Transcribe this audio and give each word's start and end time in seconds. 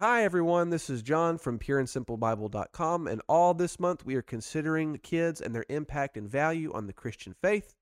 Hi, 0.00 0.22
everyone. 0.22 0.68
This 0.68 0.90
is 0.90 1.02
John 1.02 1.38
from 1.38 1.58
pureandsimplebible.com. 1.58 3.06
And 3.06 3.22
all 3.26 3.54
this 3.54 3.80
month, 3.80 4.04
we 4.04 4.16
are 4.16 4.22
considering 4.22 4.98
kids 4.98 5.40
and 5.40 5.54
their 5.54 5.64
impact 5.70 6.18
and 6.18 6.28
value 6.28 6.70
on 6.74 6.86
the 6.86 6.92
Christian 6.92 7.34
faith. 7.40 7.74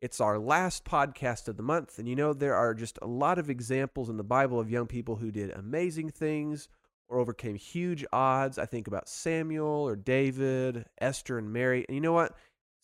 It's 0.00 0.18
our 0.18 0.38
last 0.38 0.86
podcast 0.86 1.48
of 1.48 1.58
the 1.58 1.62
month. 1.62 1.98
And 1.98 2.08
you 2.08 2.16
know, 2.16 2.32
there 2.32 2.54
are 2.54 2.72
just 2.72 2.98
a 3.02 3.06
lot 3.06 3.38
of 3.38 3.50
examples 3.50 4.08
in 4.08 4.16
the 4.16 4.24
Bible 4.24 4.58
of 4.58 4.70
young 4.70 4.86
people 4.86 5.16
who 5.16 5.30
did 5.30 5.50
amazing 5.50 6.08
things 6.08 6.70
or 7.10 7.18
overcame 7.18 7.56
huge 7.56 8.06
odds. 8.10 8.58
I 8.58 8.64
think 8.64 8.86
about 8.86 9.08
Samuel 9.08 9.86
or 9.86 9.96
David, 9.96 10.86
Esther, 10.98 11.36
and 11.36 11.52
Mary. 11.52 11.84
And 11.86 11.94
you 11.94 12.00
know 12.00 12.14
what? 12.14 12.34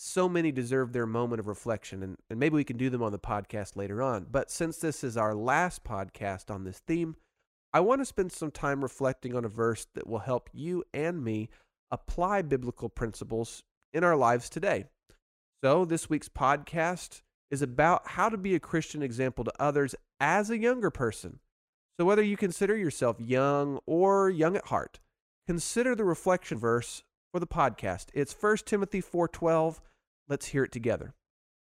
So 0.03 0.31
many 0.31 0.51
deserve 0.51 0.95
their 0.95 1.05
moment 1.05 1.41
of 1.41 1.47
reflection, 1.47 2.03
and, 2.03 2.17
and 2.31 2.41
maybe 2.41 2.55
we 2.55 2.65
can 2.65 2.79
do 2.79 2.89
them 2.89 3.03
on 3.03 3.13
the 3.13 3.19
podcast 3.19 3.77
later 3.77 4.03
on. 4.03 4.25
But 4.31 4.51
since 4.51 4.79
this 4.79 5.05
is 5.05 5.19
our 5.19 5.35
last 5.35 5.85
podcast 5.85 6.51
on 6.51 6.65
this 6.65 6.79
theme, 6.79 7.17
I 7.75 7.81
want 7.81 8.01
to 8.01 8.07
spend 8.07 8.33
some 8.33 8.51
time 8.51 8.81
reflecting 8.81 9.37
on 9.37 9.45
a 9.45 9.49
verse 9.51 9.87
that 9.95 10.07
will 10.07 10.21
help 10.21 10.49
you 10.55 10.85
and 10.95 11.23
me 11.23 11.51
apply 11.91 12.41
biblical 12.41 12.89
principles 12.89 13.63
in 13.93 14.03
our 14.03 14.17
lives 14.17 14.49
today. 14.49 14.87
So, 15.63 15.85
this 15.85 16.09
week's 16.09 16.31
podcast 16.31 17.21
is 17.51 17.61
about 17.61 18.09
how 18.09 18.31
to 18.31 18.39
be 18.39 18.55
a 18.55 18.59
Christian 18.59 19.03
example 19.03 19.45
to 19.45 19.53
others 19.61 19.95
as 20.19 20.49
a 20.49 20.57
younger 20.57 20.91
person. 20.91 21.41
So, 21.99 22.07
whether 22.07 22.23
you 22.23 22.39
consider 22.39 22.75
yourself 22.75 23.21
young 23.21 23.79
or 23.85 24.31
young 24.31 24.57
at 24.57 24.69
heart, 24.69 24.99
consider 25.47 25.95
the 25.95 26.05
reflection 26.05 26.57
verse 26.57 27.03
for 27.33 27.41
the 27.41 27.47
podcast. 27.47 28.07
It's 28.15 28.33
1 28.33 28.67
Timothy 28.67 29.01
4:12. 29.01 29.81
Let's 30.29 30.47
hear 30.47 30.65
it 30.65 30.73
together. 30.73 31.15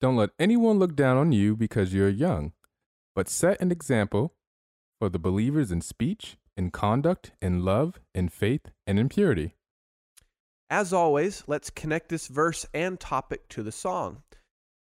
Don't 0.00 0.16
let 0.16 0.30
anyone 0.38 0.78
look 0.78 0.94
down 0.94 1.16
on 1.16 1.32
you 1.32 1.56
because 1.56 1.94
you're 1.94 2.08
young, 2.08 2.52
but 3.14 3.28
set 3.28 3.60
an 3.60 3.72
example 3.72 4.34
for 4.98 5.08
the 5.08 5.18
believers 5.18 5.70
in 5.70 5.80
speech, 5.80 6.36
in 6.56 6.70
conduct, 6.70 7.32
in 7.40 7.64
love, 7.64 8.00
in 8.14 8.28
faith, 8.28 8.70
and 8.86 8.98
in 8.98 9.08
purity. 9.08 9.54
As 10.68 10.92
always, 10.92 11.44
let's 11.46 11.70
connect 11.70 12.08
this 12.08 12.26
verse 12.26 12.66
and 12.74 12.98
topic 12.98 13.48
to 13.50 13.62
the 13.62 13.72
song. 13.72 14.22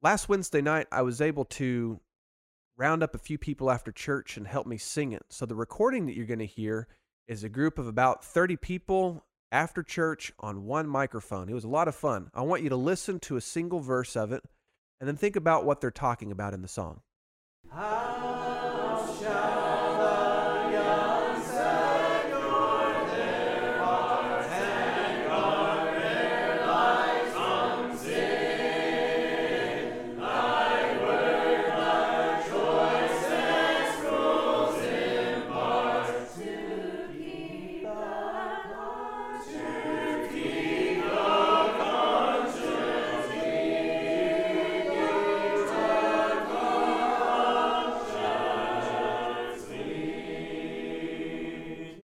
Last 0.03 0.29
Wednesday 0.29 0.61
night, 0.61 0.89
I 0.91 1.03
was 1.03 1.21
able 1.21 1.45
to 1.47 2.01
round 2.77 3.03
up 3.03 3.15
a 3.15 3.19
few 3.19 3.39
people 3.39 3.71
after 3.71 3.93
church 3.93 4.37
and 4.37 4.47
help 4.47 4.67
me 4.67 4.79
sing 4.79 5.13
it. 5.13 5.23
So 5.29 5.47
the 5.47 5.55
recording 5.55 6.07
that 6.07 6.17
you're 6.17 6.27
going 6.27 6.39
to 6.41 6.47
hear 6.47 6.89
is 7.29 7.45
a 7.45 7.49
group 7.49 7.79
of 7.79 7.87
about 7.87 8.25
30 8.25 8.57
people 8.57 9.25
after 9.53 9.83
church 9.83 10.33
on 10.39 10.65
one 10.65 10.87
microphone. 10.87 11.49
It 11.49 11.55
was 11.55 11.65
a 11.65 11.69
lot 11.69 11.89
of 11.89 11.95
fun. 11.95 12.31
I 12.35 12.43
want 12.43 12.63
you 12.63 12.69
to 12.71 12.77
listen 12.77 13.19
to 13.21 13.37
a 13.37 13.41
single 13.41 13.81
verse 13.81 14.17
of 14.17 14.33
it 14.33 14.43
and 15.01 15.09
then 15.09 15.17
think 15.17 15.37
about 15.37 15.65
what 15.65 15.81
they're 15.81 15.91
talking 15.91 16.31
about 16.31 16.55
in 16.55 16.63
the 16.63 16.69
song. 16.69 17.01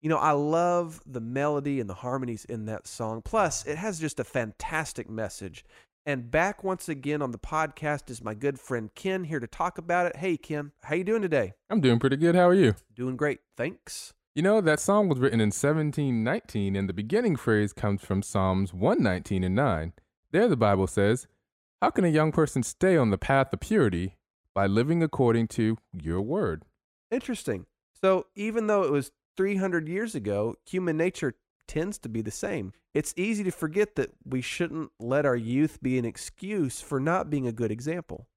You 0.07 0.13
know, 0.13 0.19
I 0.19 0.31
love 0.31 1.01
the 1.05 1.19
melody 1.19 1.81
and 1.81 1.89
the 1.89 1.95
harmonies 1.95 2.45
in 2.45 2.63
that 2.67 2.87
song. 2.87 3.21
Plus, 3.21 3.65
it 3.65 3.77
has 3.77 3.99
just 3.99 4.21
a 4.21 4.23
fantastic 4.23 5.09
message. 5.09 5.65
And 6.05 6.31
back 6.31 6.63
once 6.63 6.87
again 6.87 7.21
on 7.21 7.31
the 7.31 7.37
podcast 7.37 8.09
is 8.09 8.23
my 8.23 8.33
good 8.33 8.57
friend 8.57 8.89
Ken 8.95 9.25
here 9.25 9.41
to 9.41 9.47
talk 9.47 9.77
about 9.77 10.05
it. 10.05 10.15
Hey 10.15 10.37
Ken, 10.37 10.71
how 10.83 10.95
you 10.95 11.03
doing 11.03 11.21
today? 11.21 11.55
I'm 11.69 11.81
doing 11.81 11.99
pretty 11.99 12.15
good. 12.15 12.35
How 12.35 12.47
are 12.47 12.53
you? 12.53 12.75
Doing 12.95 13.17
great. 13.17 13.41
Thanks. 13.57 14.13
You 14.33 14.43
know, 14.43 14.61
that 14.61 14.79
song 14.79 15.09
was 15.09 15.19
written 15.19 15.41
in 15.41 15.47
1719, 15.47 16.77
and 16.77 16.87
the 16.87 16.93
beginning 16.93 17.35
phrase 17.35 17.73
comes 17.73 18.01
from 18.01 18.21
Psalms 18.21 18.73
119 18.73 19.43
and 19.43 19.55
9. 19.55 19.91
There, 20.31 20.47
the 20.47 20.55
Bible 20.55 20.87
says, 20.87 21.27
How 21.81 21.89
can 21.89 22.05
a 22.05 22.07
young 22.07 22.31
person 22.31 22.63
stay 22.63 22.95
on 22.95 23.09
the 23.09 23.17
path 23.17 23.51
of 23.51 23.59
purity? 23.59 24.15
By 24.55 24.67
living 24.67 25.03
according 25.03 25.49
to 25.49 25.75
your 25.91 26.21
word. 26.21 26.63
Interesting. 27.11 27.65
So, 28.01 28.27
even 28.37 28.67
though 28.67 28.83
it 28.83 28.91
was 28.91 29.11
300 29.37 29.87
years 29.87 30.15
ago, 30.15 30.55
human 30.65 30.97
nature 30.97 31.35
tends 31.67 31.97
to 31.99 32.09
be 32.09 32.21
the 32.21 32.31
same. 32.31 32.73
It's 32.93 33.13
easy 33.15 33.43
to 33.43 33.51
forget 33.51 33.95
that 33.95 34.11
we 34.25 34.41
shouldn't 34.41 34.91
let 34.99 35.25
our 35.25 35.35
youth 35.35 35.81
be 35.81 35.97
an 35.97 36.05
excuse 36.05 36.81
for 36.81 36.99
not 36.99 37.29
being 37.29 37.47
a 37.47 37.51
good 37.51 37.71
example. 37.71 38.27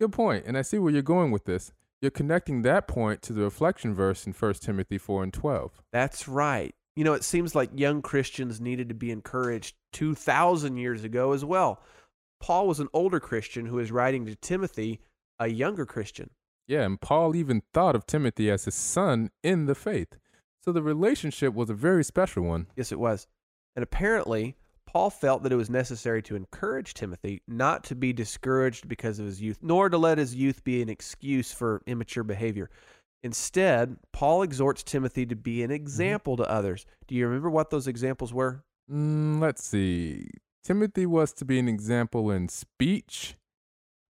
Good 0.00 0.12
point, 0.12 0.44
and 0.46 0.56
I 0.56 0.62
see 0.62 0.78
where 0.78 0.92
you're 0.92 1.02
going 1.02 1.30
with 1.30 1.46
this. 1.46 1.72
You're 2.00 2.10
connecting 2.10 2.62
that 2.62 2.86
point 2.86 3.22
to 3.22 3.32
the 3.32 3.42
reflection 3.42 3.94
verse 3.94 4.26
in 4.26 4.32
1 4.32 4.54
Timothy 4.54 4.98
4 4.98 5.24
and 5.24 5.32
12. 5.32 5.82
That's 5.92 6.28
right. 6.28 6.74
You 6.94 7.04
know, 7.04 7.14
it 7.14 7.24
seems 7.24 7.54
like 7.54 7.70
young 7.74 8.02
Christians 8.02 8.60
needed 8.60 8.88
to 8.90 8.94
be 8.94 9.10
encouraged 9.10 9.74
2,000 9.92 10.76
years 10.76 11.04
ago 11.04 11.32
as 11.32 11.44
well. 11.44 11.80
Paul 12.40 12.68
was 12.68 12.80
an 12.80 12.88
older 12.92 13.18
Christian 13.18 13.66
who 13.66 13.76
was 13.76 13.90
writing 13.90 14.26
to 14.26 14.36
Timothy, 14.36 15.00
a 15.38 15.48
younger 15.48 15.86
Christian. 15.86 16.30
Yeah, 16.68 16.82
and 16.82 17.00
Paul 17.00 17.34
even 17.34 17.62
thought 17.72 17.96
of 17.96 18.06
Timothy 18.06 18.50
as 18.50 18.66
his 18.66 18.74
son 18.74 19.30
in 19.42 19.66
the 19.66 19.74
faith. 19.74 20.18
So 20.66 20.72
the 20.72 20.82
relationship 20.82 21.54
was 21.54 21.70
a 21.70 21.74
very 21.74 22.02
special 22.02 22.42
one. 22.42 22.66
Yes, 22.74 22.90
it 22.90 22.98
was. 22.98 23.28
And 23.76 23.84
apparently, 23.84 24.56
Paul 24.84 25.10
felt 25.10 25.44
that 25.44 25.52
it 25.52 25.56
was 25.56 25.70
necessary 25.70 26.22
to 26.22 26.34
encourage 26.34 26.94
Timothy 26.94 27.40
not 27.46 27.84
to 27.84 27.94
be 27.94 28.12
discouraged 28.12 28.88
because 28.88 29.20
of 29.20 29.26
his 29.26 29.40
youth, 29.40 29.58
nor 29.62 29.88
to 29.88 29.96
let 29.96 30.18
his 30.18 30.34
youth 30.34 30.64
be 30.64 30.82
an 30.82 30.88
excuse 30.88 31.52
for 31.52 31.82
immature 31.86 32.24
behavior. 32.24 32.68
Instead, 33.22 33.96
Paul 34.12 34.42
exhorts 34.42 34.82
Timothy 34.82 35.24
to 35.26 35.36
be 35.36 35.62
an 35.62 35.70
example 35.70 36.34
mm-hmm. 36.34 36.44
to 36.44 36.50
others. 36.50 36.84
Do 37.06 37.14
you 37.14 37.26
remember 37.26 37.50
what 37.50 37.70
those 37.70 37.86
examples 37.86 38.34
were? 38.34 38.64
Mm, 38.90 39.40
let's 39.40 39.64
see. 39.64 40.30
Timothy 40.64 41.06
was 41.06 41.32
to 41.34 41.44
be 41.44 41.60
an 41.60 41.68
example 41.68 42.28
in 42.32 42.48
speech, 42.48 43.36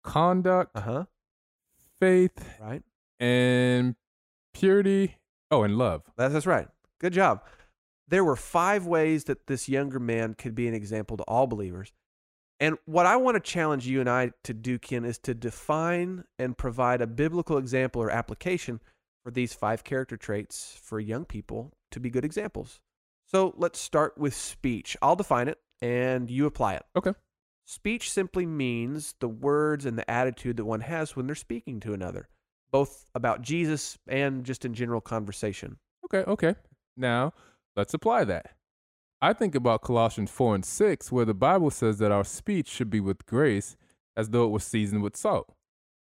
conduct, 0.03 0.77
uh-huh. 0.77 1.05
faith, 2.01 2.57
right, 2.61 2.83
and 3.21 3.95
purity 4.53 5.20
Oh, 5.51 5.63
and 5.63 5.77
love. 5.77 6.03
That's, 6.17 6.33
that's 6.33 6.47
right. 6.47 6.69
Good 7.01 7.13
job. 7.13 7.43
There 8.09 8.25
were 8.25 8.37
five 8.37 8.87
ways 8.87 9.25
that 9.25 9.47
this 9.47 9.69
younger 9.69 10.01
man 10.01 10.35
could 10.35 10.55
be 10.55 10.69
an 10.69 10.75
example 10.75 11.17
to 11.17 11.23
all 11.25 11.47
believers. 11.47 11.93
And 12.59 12.77
what 12.85 13.07
I 13.07 13.17
want 13.17 13.37
to 13.37 13.41
challenge 13.41 13.87
you 13.87 14.01
and 14.01 14.11
I 14.11 14.33
to 14.45 14.53
do, 14.53 14.79
Ken, 14.79 15.05
is 15.05 15.19
to 15.21 15.35
define 15.35 16.25
and 16.39 16.59
provide 16.59 17.01
a 17.01 17.07
biblical 17.07 17.57
example 17.57 18.03
or 18.03 18.11
application 18.11 18.81
for 19.25 19.31
these 19.31 19.55
five 19.55 19.83
character 19.83 20.17
traits 20.17 20.79
for 20.83 21.01
young 21.01 21.25
people 21.25 21.73
to 21.91 22.01
be 22.01 22.11
good 22.11 22.25
examples. 22.25 22.81
So 23.27 23.55
let's 23.57 23.79
start 23.79 24.19
with 24.19 24.35
speech. 24.35 24.97
I'll 25.01 25.17
define 25.17 25.49
it 25.49 25.59
and 25.81 26.31
you 26.31 26.47
apply 26.47 26.75
it. 26.75 26.83
Okay. 26.97 27.13
Speech 27.65 28.11
simply 28.11 28.45
means 28.45 29.15
the 29.21 29.29
words 29.29 29.87
and 29.87 29.97
the 29.97 30.11
attitude 30.11 30.57
that 30.57 30.65
one 30.65 30.81
has 30.81 31.15
when 31.15 31.27
they're 31.27 31.37
speaking 31.37 31.81
to 31.81 31.95
another 31.95 32.29
both 32.71 33.07
about 33.15 33.43
Jesus 33.43 33.99
and 34.07 34.45
just 34.45 34.65
in 34.65 34.75
general 34.75 35.01
conversation. 35.01 35.77
Okay, 36.05 36.29
okay. 36.31 36.55
Now, 36.97 37.33
let's 37.77 37.95
apply 37.95 38.25
that. 38.25 38.55
I 39.23 39.33
think 39.33 39.55
about 39.55 39.83
Colossians 39.83 40.31
4 40.31 40.55
and 40.57 40.65
6, 40.65 41.13
where 41.13 41.25
the 41.27 41.35
Bible 41.35 41.71
says 41.71 41.99
that 41.99 42.13
our 42.13 42.25
speech 42.25 42.69
should 42.69 42.89
be 42.89 43.01
with 43.01 43.27
grace 43.27 43.77
as 44.17 44.31
though 44.31 44.45
it 44.45 44.51
was 44.51 44.65
seasoned 44.65 45.03
with 45.03 45.17
salt. 45.17 45.55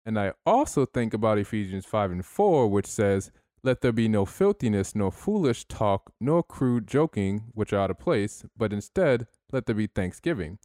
And 0.05 0.19
I 0.19 0.33
also 0.45 0.85
think 0.85 1.13
about 1.13 1.37
Ephesians 1.37 1.85
5 1.85 2.11
and 2.11 2.25
4, 2.25 2.67
which 2.67 2.87
says, 2.87 3.31
Let 3.63 3.81
there 3.81 3.91
be 3.91 4.07
no 4.07 4.25
filthiness, 4.25 4.95
nor 4.95 5.11
foolish 5.11 5.65
talk, 5.65 6.11
nor 6.19 6.43
crude 6.43 6.87
joking, 6.87 7.45
which 7.53 7.73
are 7.73 7.79
out 7.79 7.91
of 7.91 7.99
place, 7.99 8.43
but 8.57 8.73
instead 8.73 9.27
let 9.51 9.65
there 9.65 9.75
be 9.75 9.87
thanksgiving. 9.87 10.59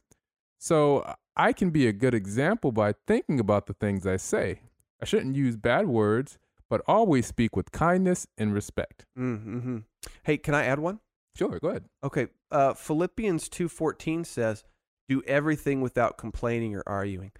So 0.59 1.15
I 1.35 1.53
can 1.53 1.71
be 1.71 1.87
a 1.87 1.93
good 1.93 2.13
example 2.13 2.71
by 2.71 2.93
thinking 3.07 3.39
about 3.39 3.65
the 3.65 3.73
things 3.73 4.05
I 4.05 4.17
say. 4.17 4.61
I 5.01 5.05
shouldn't 5.05 5.35
use 5.35 5.55
bad 5.57 5.87
words, 5.87 6.37
but 6.69 6.81
always 6.87 7.25
speak 7.25 7.55
with 7.55 7.71
kindness 7.71 8.27
and 8.37 8.53
respect. 8.53 9.05
Mm-hmm. 9.17 9.79
Hey, 10.23 10.37
can 10.37 10.53
I 10.53 10.65
add 10.65 10.79
one? 10.79 10.99
Sure, 11.35 11.59
go 11.59 11.69
ahead. 11.69 11.85
Okay. 12.03 12.27
Uh, 12.51 12.73
Philippians 12.73 13.49
2.14 13.49 14.25
says, 14.25 14.63
do 15.09 15.21
everything 15.27 15.81
without 15.81 16.17
complaining 16.17 16.75
or 16.75 16.83
arguing. 16.87 17.31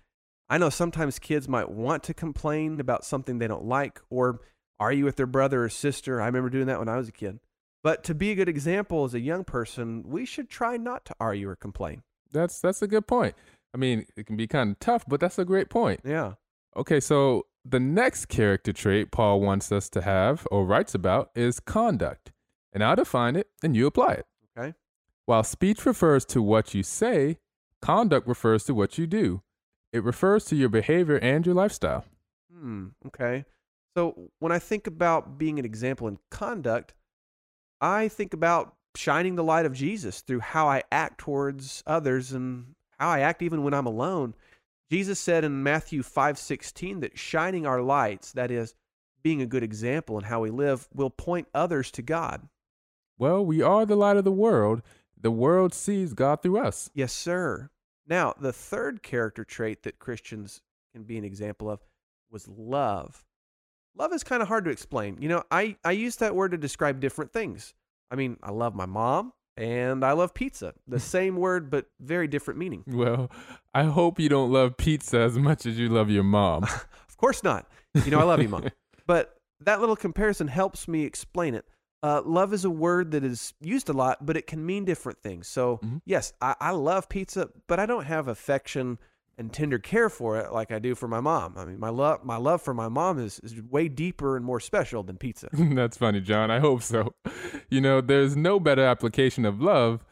I 0.50 0.58
know 0.58 0.70
sometimes 0.70 1.20
kids 1.20 1.48
might 1.48 1.70
want 1.70 2.04
to 2.04 2.14
complain 2.14 2.80
about 2.82 3.06
something 3.06 3.38
they 3.38 3.48
don't 3.48 3.66
like 3.66 4.02
or 4.10 4.42
argue 4.80 5.06
with 5.06 5.16
their 5.16 5.26
brother 5.26 5.64
or 5.64 5.70
sister. 5.70 6.22
I 6.22 6.26
remember 6.26 6.50
doing 6.50 6.66
that 6.68 6.80
when 6.80 6.90
I 6.90 6.98
was 6.98 7.08
a 7.08 7.14
kid. 7.14 7.40
But 7.84 8.04
to 8.04 8.14
be 8.14 8.32
a 8.32 8.36
good 8.36 8.50
example 8.50 9.06
as 9.06 9.14
a 9.14 9.20
young 9.20 9.46
person, 9.46 10.04
we 10.06 10.26
should 10.26 10.50
try 10.50 10.76
not 10.76 11.06
to 11.06 11.16
argue 11.20 11.48
or 11.50 11.56
complain. 11.56 12.04
That's 12.32 12.60
that's 12.60 12.82
a 12.82 12.88
good 12.88 13.08
point. 13.08 13.36
I 13.74 13.78
mean, 13.78 14.06
it 14.18 14.26
can 14.26 14.36
be 14.36 14.48
kind 14.48 14.72
of 14.72 14.80
tough, 14.80 15.06
but 15.08 15.20
that's 15.20 15.40
a 15.40 15.46
great 15.46 15.70
point. 15.70 16.02
Yeah. 16.04 16.34
Okay, 16.76 17.00
so 17.00 17.46
the 17.64 17.80
next 17.80 18.26
character 18.26 18.74
trait 18.74 19.12
Paul 19.12 19.42
wants 19.42 19.72
us 19.72 19.90
to 19.90 20.02
have 20.02 20.48
or 20.52 20.66
writes 20.66 20.96
about 20.96 21.30
is 21.36 21.60
conduct. 21.60 22.32
And 22.74 22.84
I'll 22.84 22.96
define 22.96 23.36
it 23.36 23.48
and 23.62 23.76
you 23.76 23.88
apply 23.88 24.14
it. 24.14 24.26
Okay. 24.58 24.74
While 25.26 25.44
speech 25.44 25.86
refers 25.86 26.26
to 26.26 26.42
what 26.42 26.74
you 26.74 26.84
say, 26.84 27.38
conduct 27.82 28.28
refers 28.28 28.64
to 28.66 28.74
what 28.74 28.98
you 28.98 29.08
do. 29.08 29.42
It 29.94 30.04
refers 30.04 30.46
to 30.46 30.56
your 30.56 30.70
behavior 30.70 31.18
and 31.18 31.46
your 31.46 31.56
lifestyle. 31.56 32.06
Hmm. 32.54 32.88
Okay. 33.08 33.46
So 33.96 34.32
when 34.40 34.52
I 34.52 34.60
think 34.60 34.88
about 34.88 35.38
being 35.38 35.60
an 35.60 35.66
example 35.66 36.08
in 36.08 36.18
conduct, 36.30 36.94
I 37.82 38.08
think 38.08 38.34
about 38.34 38.76
shining 38.96 39.36
the 39.36 39.44
light 39.44 39.66
of 39.66 39.74
Jesus 39.74 40.22
through 40.22 40.40
how 40.40 40.68
I 40.68 40.84
act 40.92 41.20
towards 41.20 41.84
others 41.86 42.32
and 42.32 42.76
how 43.00 43.10
I 43.10 43.20
act 43.20 43.42
even 43.42 43.64
when 43.64 43.74
I'm 43.74 43.86
alone. 43.86 44.34
Jesus 44.92 45.22
said 45.22 45.46
in 45.46 45.64
Matthew 45.64 46.04
5:16 46.04 47.00
that 47.00 47.18
shining 47.18 47.66
our 47.66 47.82
lights, 47.82 48.34
that 48.34 48.52
is 48.52 48.76
being 49.24 49.42
a 49.42 49.46
good 49.46 49.64
example 49.64 50.18
in 50.18 50.26
how 50.26 50.42
we 50.42 50.50
live, 50.50 50.90
will 50.94 51.10
point 51.10 51.48
others 51.54 51.92
to 51.92 52.02
God. 52.02 52.50
Well, 53.18 53.46
we 53.46 53.62
are 53.62 53.86
the 53.86 53.96
light 53.96 54.18
of 54.18 54.26
the 54.26 54.34
world. 54.34 54.82
The 55.18 55.32
world 55.32 55.74
sees 55.74 56.14
God 56.14 56.42
through 56.42 56.58
us. 56.58 56.90
Yes, 56.94 57.14
sir. 57.14 57.70
Now, 58.06 58.34
the 58.38 58.52
third 58.52 59.02
character 59.02 59.46
trait 59.46 59.84
that 59.84 60.00
Christians 60.00 60.62
can 60.92 61.04
be 61.04 61.18
an 61.18 61.24
example 61.24 61.70
of 61.70 61.80
was 62.30 62.50
love. 62.50 63.24
Love 63.96 64.12
is 64.12 64.26
kind 64.26 64.42
of 64.42 64.50
hard 64.50 64.66
to 64.66 64.72
explain. 64.72 65.22
You 65.22 65.30
know, 65.30 65.44
I, 65.50 65.78
I 65.86 65.92
use 65.92 66.18
that 66.18 66.36
word 66.36 66.52
to 66.52 66.58
describe 66.58 67.00
different 67.00 67.32
things. 67.32 67.74
I 68.10 68.16
mean, 68.16 68.36
I 68.44 68.52
love 68.52 68.76
my 68.76 68.88
mom 68.88 69.32
and 69.58 70.04
I 70.04 70.12
love 70.14 70.34
pizza. 70.34 70.74
The 70.88 71.00
same 71.16 71.36
word, 71.38 71.70
but 71.70 71.86
very 72.00 72.28
different 72.28 72.60
meaning. 72.60 72.84
Well, 72.88 73.30
I 73.74 73.84
hope 73.84 74.20
you 74.20 74.30
don't 74.30 74.52
love 74.52 74.78
pizza 74.78 75.20
as 75.20 75.38
much 75.38 75.66
as 75.66 75.78
you 75.80 75.90
love 75.90 76.10
your 76.10 76.24
mom. 76.24 76.66
Of 77.12 77.18
course 77.24 77.44
not. 77.44 77.68
You 78.04 78.10
know, 78.10 78.20
I 78.20 78.24
love 78.24 78.42
you, 78.42 78.50
mom. 78.50 78.68
But 79.06 79.36
that 79.60 79.80
little 79.80 79.96
comparison 79.96 80.48
helps 80.48 80.88
me 80.88 81.04
explain 81.06 81.54
it. 81.54 81.66
Uh, 82.02 82.22
love 82.26 82.52
is 82.52 82.66
a 82.66 82.70
word 82.72 83.12
that 83.12 83.24
is 83.24 83.54
used 83.62 83.90
a 83.90 83.94
lot, 83.94 84.26
but 84.26 84.36
it 84.36 84.48
can 84.48 84.66
mean 84.66 84.86
different 84.86 85.22
things. 85.22 85.48
So, 85.48 85.80
Mhm. 85.84 86.02
yes, 86.04 86.34
I, 86.42 86.56
I 86.60 86.72
love 86.72 87.10
pizza, 87.10 87.50
but 87.68 87.80
I 87.80 87.86
don't 87.86 88.06
have 88.06 88.28
affection 88.28 88.98
and 89.38 89.52
tender 89.52 89.80
care 89.80 90.10
for 90.10 90.38
it 90.38 90.52
like 90.52 90.72
I 90.72 90.80
do 90.80 90.94
for 90.94 91.08
my 91.08 91.20
mom. 91.20 91.56
I 91.58 91.66
mean, 91.66 91.80
my 91.80 91.90
love, 91.90 92.24
my 92.24 92.38
love 92.38 92.62
for 92.62 92.74
my 92.74 92.90
mom 92.90 93.20
is, 93.20 93.40
is 93.40 93.62
way 93.62 93.88
deeper 93.88 94.36
and 94.36 94.46
more 94.46 94.60
special 94.60 95.04
than 95.04 95.18
pizza. 95.18 95.50
That's 95.54 95.98
funny, 95.98 96.22
John. 96.22 96.52
I 96.52 96.60
hope 96.60 96.84
so. 96.84 97.16
You 97.70 97.82
know, 97.82 98.02
there's 98.02 98.36
no 98.36 98.60
better 98.60 98.84
application 98.84 99.46
of 99.46 99.62
love 99.62 100.06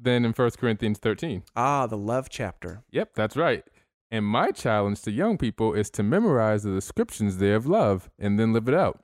than 0.00 0.24
in 0.24 0.32
1 0.32 0.50
Corinthians 0.58 0.98
13. 0.98 1.42
ah, 1.56 1.86
the 1.86 1.96
love 1.96 2.28
chapter. 2.28 2.82
Yep, 2.90 3.14
that's 3.14 3.36
right. 3.36 3.64
And 4.10 4.24
my 4.24 4.50
challenge 4.52 5.02
to 5.02 5.10
young 5.10 5.36
people 5.38 5.74
is 5.74 5.90
to 5.90 6.02
memorize 6.02 6.62
the 6.62 6.72
descriptions 6.72 7.38
there 7.38 7.56
of 7.56 7.66
love 7.66 8.10
and 8.18 8.38
then 8.38 8.52
live 8.52 8.68
it 8.68 8.74
out. 8.74 9.02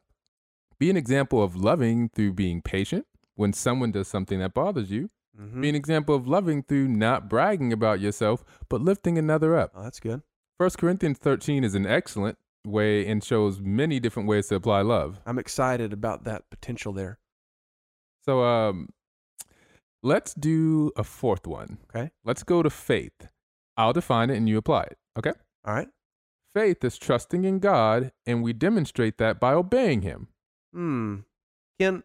Be 0.79 0.91
an 0.91 0.97
example 0.97 1.43
of 1.43 1.57
loving 1.57 2.09
through 2.09 2.33
being 2.33 2.63
patient 2.63 3.07
when 3.35 3.53
someone 3.53 3.93
does 3.93 4.09
something 4.09 4.39
that 4.39 4.55
bothers 4.55 4.91
you. 4.91 5.11
Mhm. 5.39 5.61
Be 5.61 5.69
an 5.69 5.75
example 5.75 6.15
of 6.15 6.27
loving 6.29 6.63
through 6.63 6.89
not 6.89 7.29
bragging 7.29 7.73
about 7.73 8.01
yourself, 8.01 8.45
but 8.69 8.81
lifting 8.81 9.19
another 9.19 9.57
up. 9.57 9.73
Oh, 9.75 9.83
that's 9.83 10.01
good. 10.01 10.23
1 10.59 10.71
Corinthians 10.79 11.19
13 11.19 11.65
is 11.65 11.75
an 11.75 11.87
excellent 11.87 12.39
way 12.65 13.07
and 13.07 13.23
shows 13.23 13.61
many 13.61 14.01
different 14.01 14.29
ways 14.29 14.49
to 14.49 14.55
apply 14.55 14.81
love. 14.83 15.21
I'm 15.27 15.39
excited 15.39 15.93
about 15.93 16.25
that 16.25 16.49
potential 16.51 16.93
there. 16.93 17.19
So 18.25 18.43
um 18.43 18.89
let's 20.03 20.35
do 20.35 20.93
a 20.97 21.05
fourth 21.05 21.47
one. 21.47 21.79
Okay. 21.91 22.11
Let's 22.25 22.43
go 22.43 22.63
to 22.63 22.71
faith. 22.71 23.29
I'll 23.77 23.93
define 23.93 24.31
it 24.31 24.37
and 24.37 24.49
you 24.49 24.57
apply 24.57 24.85
it. 24.85 24.99
Okay? 25.19 25.33
All 25.65 25.75
right. 25.75 25.89
Faith 26.55 26.85
is 26.85 26.97
trusting 26.97 27.45
in 27.45 27.59
God 27.59 28.13
and 28.25 28.43
we 28.43 28.53
demonstrate 28.53 29.19
that 29.19 29.41
by 29.41 29.53
obeying 29.53 30.03
him. 30.03 30.29
Hmm. 30.73 31.17
Ken, 31.81 32.05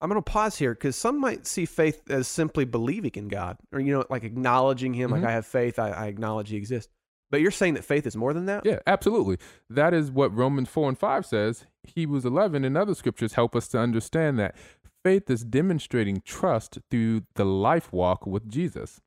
I'm 0.00 0.08
going 0.08 0.22
to 0.22 0.30
pause 0.30 0.56
here 0.56 0.74
because 0.74 0.94
some 0.96 1.20
might 1.20 1.46
see 1.46 1.66
faith 1.66 2.02
as 2.08 2.28
simply 2.28 2.64
believing 2.64 3.10
in 3.14 3.28
God 3.28 3.56
or, 3.72 3.80
you 3.80 3.92
know, 3.92 4.04
like 4.10 4.22
acknowledging 4.24 4.94
Him, 4.94 5.10
Mhm. 5.10 5.14
like 5.14 5.24
I 5.24 5.32
have 5.32 5.46
faith, 5.46 5.78
I, 5.78 5.90
I 5.90 6.06
acknowledge 6.06 6.50
He 6.50 6.56
exists. 6.56 6.92
But 7.30 7.40
you're 7.40 7.50
saying 7.50 7.74
that 7.74 7.84
faith 7.84 8.06
is 8.06 8.16
more 8.16 8.32
than 8.32 8.46
that? 8.46 8.64
Yeah, 8.64 8.78
absolutely. 8.86 9.38
That 9.68 9.92
is 9.92 10.10
what 10.10 10.34
Romans 10.34 10.68
4 10.68 10.88
and 10.88 10.98
5 10.98 11.26
says. 11.26 11.66
Hebrews 11.82 12.24
11 12.24 12.64
and 12.64 12.76
other 12.76 12.94
scriptures 12.94 13.34
help 13.34 13.54
us 13.54 13.68
to 13.68 13.78
understand 13.78 14.38
that 14.38 14.54
faith 15.04 15.28
is 15.28 15.44
demonstrating 15.44 16.22
trust 16.24 16.78
through 16.90 17.22
the 17.34 17.44
life 17.44 17.92
walk 17.92 18.24
with 18.26 18.48
Jesus. 18.48 19.00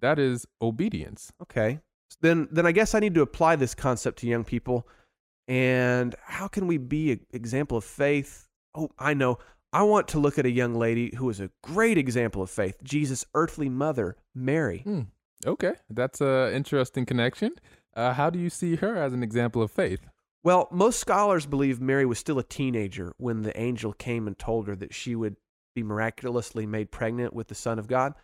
That 0.00 0.18
is 0.18 0.46
obedience. 0.60 1.32
Okay. 1.42 1.78
Then, 2.22 2.48
then 2.50 2.66
I 2.66 2.72
guess 2.72 2.94
I 2.94 2.98
need 3.00 3.14
to 3.14 3.22
apply 3.22 3.54
this 3.56 3.74
concept 3.74 4.18
to 4.20 4.26
young 4.26 4.42
people. 4.44 4.88
And 5.46 6.14
how 6.24 6.48
can 6.48 6.66
we 6.66 6.76
be 6.78 7.12
an 7.12 7.20
example 7.32 7.78
of 7.78 7.84
faith? 7.84 8.48
Oh, 8.74 8.90
I 8.98 9.14
know. 9.14 9.38
I 9.72 9.82
want 9.82 10.08
to 10.08 10.18
look 10.18 10.38
at 10.38 10.46
a 10.46 10.50
young 10.50 10.74
lady 10.74 11.14
who 11.16 11.30
is 11.30 11.40
a 11.40 11.50
great 11.62 11.96
example 11.96 12.42
of 12.42 12.50
faith 12.50 12.82
Jesus' 12.82 13.24
earthly 13.34 13.68
mother, 13.68 14.16
Mary. 14.34 14.80
Hmm. 14.80 15.02
Okay, 15.46 15.74
that's 15.88 16.20
an 16.20 16.52
interesting 16.52 17.06
connection. 17.06 17.52
Uh, 17.94 18.12
how 18.12 18.30
do 18.30 18.38
you 18.38 18.50
see 18.50 18.76
her 18.76 18.96
as 18.96 19.12
an 19.12 19.22
example 19.22 19.62
of 19.62 19.70
faith? 19.70 20.00
Well, 20.42 20.68
most 20.70 20.98
scholars 20.98 21.46
believe 21.46 21.80
Mary 21.80 22.06
was 22.06 22.18
still 22.18 22.38
a 22.38 22.42
teenager 22.42 23.12
when 23.18 23.42
the 23.42 23.58
angel 23.60 23.92
came 23.92 24.26
and 24.26 24.38
told 24.38 24.66
her 24.68 24.76
that 24.76 24.94
she 24.94 25.14
would 25.14 25.36
be 25.74 25.82
miraculously 25.82 26.66
made 26.66 26.90
pregnant 26.90 27.32
with 27.32 27.48
the 27.48 27.54
Son 27.54 27.78
of 27.78 27.86
God. 27.86 28.14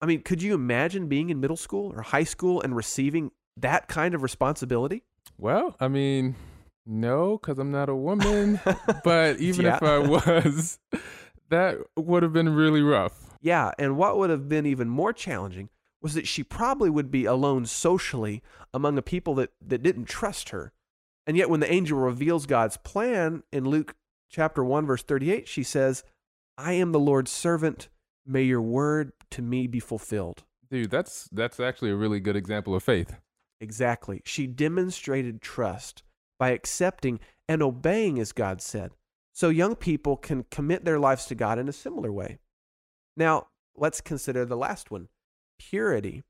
I 0.00 0.06
mean, 0.06 0.22
could 0.22 0.42
you 0.42 0.54
imagine 0.54 1.08
being 1.08 1.30
in 1.30 1.40
middle 1.40 1.56
school 1.56 1.92
or 1.94 2.02
high 2.02 2.24
school 2.24 2.60
and 2.60 2.76
receiving 2.76 3.30
that 3.56 3.88
kind 3.88 4.14
of 4.14 4.22
responsibility? 4.22 5.04
Well, 5.38 5.76
I 5.80 5.88
mean, 5.88 6.34
no, 6.86 7.38
because 7.38 7.58
I'm 7.58 7.70
not 7.70 7.88
a 7.88 7.94
woman. 7.94 8.60
but 9.04 9.38
even 9.38 9.66
if 9.66 9.82
I 9.82 9.98
was, 9.98 10.78
that 11.50 11.78
would 11.96 12.22
have 12.22 12.32
been 12.32 12.54
really 12.54 12.82
rough. 12.82 13.30
Yeah, 13.40 13.72
and 13.78 13.96
what 13.96 14.18
would 14.18 14.30
have 14.30 14.48
been 14.48 14.66
even 14.66 14.88
more 14.88 15.12
challenging 15.12 15.68
was 16.00 16.14
that 16.14 16.26
she 16.26 16.42
probably 16.42 16.90
would 16.90 17.10
be 17.10 17.24
alone 17.24 17.66
socially 17.66 18.42
among 18.74 18.98
a 18.98 19.02
people 19.02 19.34
that, 19.36 19.50
that 19.64 19.82
didn't 19.82 20.06
trust 20.06 20.48
her. 20.50 20.72
And 21.26 21.36
yet, 21.36 21.48
when 21.48 21.60
the 21.60 21.72
angel 21.72 21.98
reveals 21.98 22.46
God's 22.46 22.76
plan 22.76 23.44
in 23.52 23.64
Luke 23.64 23.94
chapter 24.28 24.64
1, 24.64 24.86
verse 24.86 25.02
38, 25.02 25.46
she 25.46 25.62
says, 25.62 26.02
I 26.58 26.72
am 26.72 26.92
the 26.92 26.98
Lord's 26.98 27.30
servant. 27.30 27.88
May 28.26 28.42
your 28.42 28.60
word 28.60 29.12
to 29.30 29.42
me 29.42 29.66
be 29.66 29.80
fulfilled. 29.80 30.44
Dude, 30.70 30.90
that's 30.90 31.28
that's 31.32 31.60
actually 31.60 31.90
a 31.90 31.96
really 31.96 32.18
good 32.18 32.36
example 32.36 32.74
of 32.74 32.82
faith. 32.82 33.16
Exactly. 33.60 34.22
She 34.24 34.46
demonstrated 34.46 35.42
trust 35.42 36.02
by 36.42 36.50
accepting 36.50 37.20
and 37.48 37.62
obeying 37.62 38.18
as 38.18 38.32
God 38.32 38.60
said. 38.60 38.90
So 39.32 39.48
young 39.48 39.76
people 39.76 40.16
can 40.16 40.44
commit 40.50 40.84
their 40.84 40.98
lives 40.98 41.24
to 41.26 41.36
God 41.36 41.56
in 41.56 41.68
a 41.68 41.72
similar 41.72 42.10
way. 42.10 42.38
Now, 43.16 43.46
let's 43.76 44.00
consider 44.00 44.44
the 44.44 44.56
last 44.56 44.90
one 44.90 45.06
purity. 45.60 46.24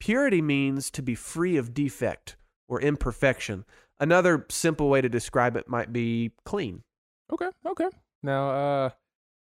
Purity 0.00 0.42
means 0.42 0.90
to 0.90 1.02
be 1.02 1.14
free 1.14 1.56
of 1.56 1.72
defect 1.72 2.34
or 2.68 2.80
imperfection. 2.80 3.64
Another 4.00 4.44
simple 4.50 4.88
way 4.88 5.02
to 5.02 5.08
describe 5.08 5.54
it 5.54 5.68
might 5.68 5.92
be 5.92 6.32
clean. 6.44 6.82
Okay, 7.32 7.50
okay. 7.64 7.90
Now, 8.24 8.50
uh, 8.50 8.90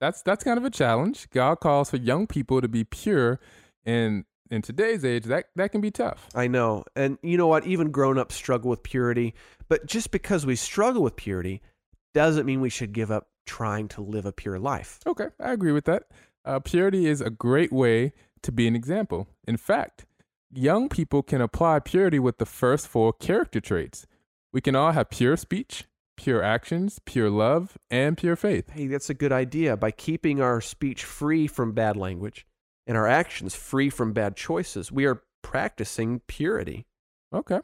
that's 0.01 0.23
that's 0.23 0.43
kind 0.43 0.57
of 0.57 0.65
a 0.65 0.71
challenge. 0.71 1.29
God 1.29 1.59
calls 1.59 1.91
for 1.91 1.97
young 1.97 2.25
people 2.25 2.61
to 2.61 2.67
be 2.67 2.83
pure, 2.83 3.39
and 3.85 4.25
in 4.49 4.61
today's 4.61 5.03
age, 5.03 5.25
that 5.25 5.45
that 5.55 5.71
can 5.71 5.81
be 5.81 5.91
tough. 5.91 6.27
I 6.35 6.47
know. 6.47 6.83
And 6.95 7.17
you 7.21 7.37
know 7.37 7.47
what? 7.47 7.65
Even 7.65 7.91
grown 7.91 8.17
ups 8.17 8.35
struggle 8.35 8.69
with 8.69 8.83
purity. 8.83 9.33
But 9.67 9.85
just 9.85 10.11
because 10.11 10.45
we 10.45 10.55
struggle 10.55 11.01
with 11.01 11.15
purity 11.15 11.61
doesn't 12.13 12.45
mean 12.45 12.61
we 12.61 12.69
should 12.69 12.93
give 12.93 13.11
up 13.11 13.29
trying 13.45 13.87
to 13.89 14.01
live 14.01 14.25
a 14.25 14.31
pure 14.31 14.59
life. 14.59 14.99
Okay, 15.05 15.27
I 15.39 15.51
agree 15.51 15.71
with 15.71 15.85
that. 15.85 16.03
Uh, 16.45 16.59
purity 16.59 17.07
is 17.07 17.21
a 17.21 17.29
great 17.29 17.71
way 17.71 18.13
to 18.41 18.51
be 18.51 18.67
an 18.67 18.75
example. 18.75 19.27
In 19.47 19.57
fact, 19.57 20.05
young 20.51 20.89
people 20.89 21.23
can 21.23 21.41
apply 21.41 21.79
purity 21.79 22.19
with 22.19 22.37
the 22.37 22.45
first 22.45 22.87
four 22.87 23.13
character 23.13 23.59
traits. 23.59 24.05
We 24.51 24.61
can 24.61 24.75
all 24.75 24.91
have 24.91 25.09
pure 25.09 25.37
speech, 25.37 25.85
pure 26.15 26.43
actions, 26.43 26.99
pure 27.05 27.29
love, 27.29 27.77
and 27.89 28.17
pure 28.17 28.35
faith. 28.35 28.69
Hey, 28.69 28.87
that's 28.87 29.09
a 29.09 29.15
good 29.15 29.31
idea. 29.31 29.75
By 29.77 29.91
keeping 29.91 30.41
our 30.41 30.61
speech 30.61 31.03
free 31.03 31.47
from 31.47 31.71
bad 31.71 31.97
language 31.97 32.45
and 32.85 32.97
our 32.97 33.07
actions 33.07 33.55
free 33.55 33.89
from 33.89 34.13
bad 34.13 34.35
choices, 34.35 34.91
we 34.91 35.05
are 35.05 35.23
practicing 35.41 36.21
purity. 36.27 36.85
Okay. 37.33 37.59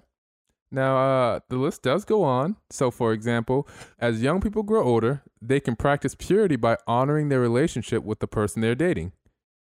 Now, 0.72 0.98
uh, 0.98 1.40
the 1.50 1.58
list 1.58 1.82
does 1.82 2.06
go 2.06 2.24
on. 2.24 2.58
So, 2.70 2.92
for 2.92 3.12
example, 3.12 3.68
as 3.98 4.22
young 4.22 4.40
people 4.40 4.64
grow 4.64 4.84
older, 4.84 5.24
they 5.42 5.60
can 5.60 5.76
practice 5.76 6.16
purity 6.16 6.56
by 6.56 6.78
honoring 6.86 7.30
their 7.30 7.40
relationship 7.40 8.04
with 8.04 8.20
the 8.20 8.28
person 8.28 8.62
they're 8.62 8.76
dating. 8.76 9.14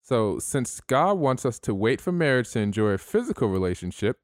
So, 0.04 0.38
since 0.40 0.80
God 0.82 1.18
wants 1.18 1.46
us 1.46 1.60
to 1.60 1.74
wait 1.74 2.02
for 2.02 2.12
marriage 2.12 2.52
to 2.52 2.60
enjoy 2.60 2.90
a 2.90 2.98
physical 2.98 3.48
relationship, 3.48 4.20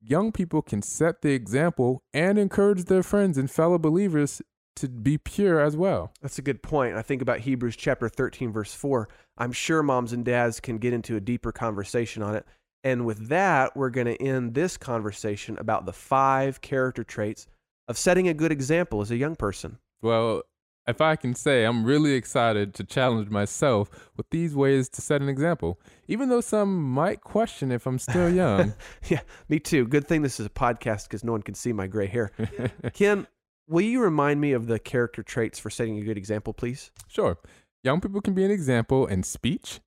young 0.00 0.32
people 0.32 0.62
can 0.62 0.80
set 0.82 1.20
the 1.22 1.32
example 1.32 2.02
and 2.14 2.38
encourage 2.38 2.84
their 2.84 3.02
friends 3.02 3.36
and 3.36 3.50
fellow 3.50 3.78
believers 3.78 4.40
to 4.76 4.88
be 4.88 5.18
pure 5.18 5.60
as 5.60 5.76
well. 5.76 6.12
That's 6.20 6.38
a 6.38 6.42
good 6.42 6.62
point. 6.62 6.96
I 6.96 7.02
think 7.02 7.22
about 7.22 7.40
Hebrews 7.40 7.76
chapter 7.76 8.08
13, 8.08 8.52
verse 8.52 8.74
4. 8.74 9.08
I'm 9.38 9.52
sure 9.52 9.82
moms 9.82 10.12
and 10.12 10.24
dads 10.24 10.60
can 10.60 10.78
get 10.78 10.92
into 10.92 11.16
a 11.16 11.20
deeper 11.20 11.52
conversation 11.52 12.22
on 12.22 12.34
it. 12.34 12.46
And 12.84 13.06
with 13.06 13.28
that, 13.28 13.76
we're 13.76 13.90
going 13.90 14.08
to 14.08 14.20
end 14.20 14.54
this 14.54 14.76
conversation 14.76 15.56
about 15.58 15.86
the 15.86 15.92
five 15.92 16.60
character 16.60 17.04
traits 17.04 17.46
of 17.88 17.96
setting 17.96 18.28
a 18.28 18.34
good 18.34 18.52
example 18.52 19.00
as 19.00 19.10
a 19.10 19.16
young 19.16 19.36
person. 19.36 19.78
Well, 20.00 20.42
if 20.86 21.00
I 21.00 21.14
can 21.14 21.34
say, 21.34 21.64
I'm 21.64 21.84
really 21.84 22.14
excited 22.14 22.74
to 22.74 22.84
challenge 22.84 23.30
myself 23.30 24.10
with 24.16 24.28
these 24.30 24.56
ways 24.56 24.88
to 24.90 25.00
set 25.00 25.22
an 25.22 25.28
example, 25.28 25.78
even 26.08 26.28
though 26.28 26.40
some 26.40 26.82
might 26.82 27.20
question 27.20 27.70
if 27.70 27.86
I'm 27.86 28.00
still 28.00 28.28
young. 28.28 28.74
yeah, 29.08 29.20
me 29.48 29.60
too. 29.60 29.86
Good 29.86 30.08
thing 30.08 30.22
this 30.22 30.40
is 30.40 30.46
a 30.46 30.50
podcast 30.50 31.04
because 31.04 31.22
no 31.22 31.32
one 31.32 31.42
can 31.42 31.54
see 31.54 31.72
my 31.72 31.86
gray 31.86 32.08
hair. 32.08 32.32
Ken, 32.94 33.28
will 33.72 33.82
you 33.82 34.00
remind 34.00 34.40
me 34.40 34.52
of 34.52 34.66
the 34.66 34.78
character 34.78 35.22
traits 35.22 35.58
for 35.58 35.70
setting 35.70 35.98
a 35.98 36.04
good 36.04 36.18
example, 36.18 36.52
please? 36.52 36.90
Sure. 37.08 37.38
Young 37.82 38.00
people 38.00 38.20
can 38.20 38.34
be 38.34 38.44
an 38.44 38.50
example 38.50 39.06
in 39.06 39.22
speech, 39.22 39.80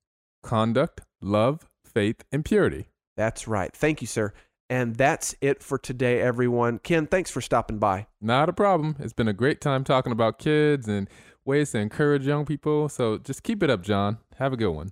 conduct, 0.44 1.01
love, 1.22 1.70
faith, 1.86 2.24
and 2.32 2.44
purity. 2.44 2.88
That's 3.15 3.48
right. 3.48 3.72
Thank 3.74 4.01
you, 4.01 4.08
sir. 4.08 4.34
And 4.70 4.96
that's 4.96 5.36
it 5.42 5.62
for 5.62 5.77
today, 5.77 6.20
everyone. 6.20 6.80
Ken, 6.80 7.06
thanks 7.06 7.30
for 7.30 7.39
stopping 7.39 7.77
by. 7.77 8.08
Not 8.20 8.50
a 8.50 8.54
problem. 8.54 8.96
It's 9.00 9.13
been 9.13 9.27
a 9.27 9.34
great 9.34 9.62
time 9.62 9.84
talking 9.84 10.12
about 10.12 10.39
kids 10.39 10.88
and 10.88 11.08
ways 11.46 11.72
to 11.72 11.77
encourage 11.77 12.25
young 12.25 12.46
people. 12.46 12.89
So 12.89 13.20
just 13.20 13.44
keep 13.44 13.62
it 13.62 13.70
up, 13.70 13.84
John. 13.84 14.18
Have 14.38 14.51
a 14.51 14.58
good 14.58 14.72
one. 14.72 14.92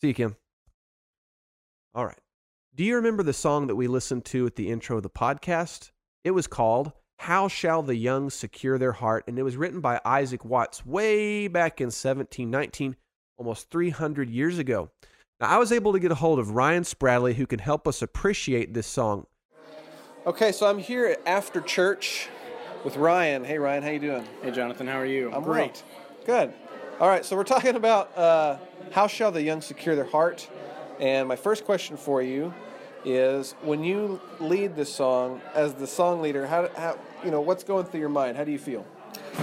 See 0.00 0.08
you, 0.08 0.14
Ken. 0.14 0.36
All 1.94 2.06
right. 2.06 2.18
Do 2.74 2.84
you 2.84 2.96
remember 2.96 3.22
the 3.22 3.34
song 3.34 3.66
that 3.66 3.76
we 3.76 3.86
listened 3.86 4.24
to 4.26 4.46
at 4.46 4.56
the 4.56 4.70
intro 4.70 4.96
of 4.96 5.02
the 5.02 5.10
podcast? 5.10 5.90
It 6.24 6.30
was 6.30 6.46
called 6.46 6.92
How 7.22 7.46
Shall 7.46 7.84
the 7.84 7.94
Young 7.94 8.30
Secure 8.30 8.78
Their 8.78 8.90
Heart? 8.90 9.28
And 9.28 9.38
it 9.38 9.44
was 9.44 9.56
written 9.56 9.80
by 9.80 10.00
Isaac 10.04 10.44
Watts 10.44 10.84
way 10.84 11.46
back 11.46 11.80
in 11.80 11.86
1719, 11.86 12.96
almost 13.36 13.70
300 13.70 14.28
years 14.28 14.58
ago. 14.58 14.90
Now, 15.40 15.46
I 15.46 15.58
was 15.58 15.70
able 15.70 15.92
to 15.92 16.00
get 16.00 16.10
a 16.10 16.16
hold 16.16 16.40
of 16.40 16.50
Ryan 16.50 16.82
Spradley, 16.82 17.34
who 17.34 17.46
can 17.46 17.60
help 17.60 17.86
us 17.86 18.02
appreciate 18.02 18.74
this 18.74 18.88
song. 18.88 19.26
Okay, 20.26 20.50
so 20.50 20.66
I'm 20.66 20.80
here 20.80 21.06
at 21.06 21.20
After 21.24 21.60
Church 21.60 22.28
with 22.84 22.96
Ryan. 22.96 23.44
Hey, 23.44 23.56
Ryan, 23.56 23.84
how 23.84 23.90
you 23.90 24.00
doing? 24.00 24.26
Hey, 24.42 24.50
Jonathan, 24.50 24.88
how 24.88 24.98
are 24.98 25.06
you? 25.06 25.32
I'm 25.32 25.44
great. 25.44 25.84
Well. 26.26 26.46
Good. 26.48 26.54
All 26.98 27.06
right, 27.06 27.24
so 27.24 27.36
we're 27.36 27.44
talking 27.44 27.76
about 27.76 28.18
uh, 28.18 28.56
how 28.90 29.06
shall 29.06 29.30
the 29.30 29.42
young 29.44 29.60
secure 29.60 29.94
their 29.94 30.06
heart, 30.06 30.50
and 30.98 31.28
my 31.28 31.36
first 31.36 31.64
question 31.64 31.96
for 31.96 32.20
you 32.20 32.52
is: 33.04 33.52
When 33.62 33.84
you 33.84 34.20
lead 34.40 34.74
this 34.74 34.92
song 34.92 35.40
as 35.54 35.74
the 35.74 35.86
song 35.86 36.20
leader, 36.20 36.48
how, 36.48 36.68
how 36.76 36.98
you 37.24 37.30
know 37.30 37.40
what's 37.40 37.64
going 37.64 37.86
through 37.86 38.00
your 38.00 38.08
mind? 38.08 38.36
How 38.36 38.44
do 38.44 38.52
you 38.52 38.58
feel? 38.58 38.84